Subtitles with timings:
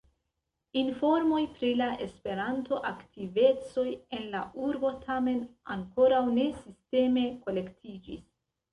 [0.83, 3.85] Informoj pri la Esperanto-aktivecoj
[4.19, 5.41] en la urbo tamen
[5.79, 8.31] ankoraŭ ne sisteme kolektiĝis.